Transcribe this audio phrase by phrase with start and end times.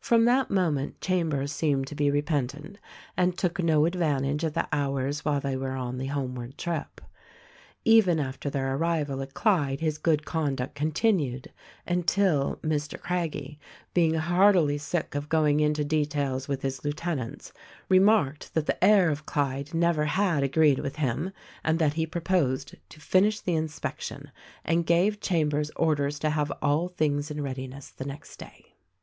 [0.00, 2.76] From that moment Chambers seemed to be repentant,
[3.16, 7.00] and took no advantage of the hours while they were on the home ward trip.
[7.82, 11.50] Even after their arrival at Clyde his good con duct continued,
[11.86, 13.00] until, Mr.
[13.00, 13.58] Craggie—
[13.94, 17.54] being heartily sick of going into details with his lieutenants—
[17.88, 21.32] remarked that the air of Clyde never had agreed with him
[21.64, 24.30] and that he proposed to finish the inspection,
[24.66, 28.74] and gave Chambers orders to have all things in readiness the next day.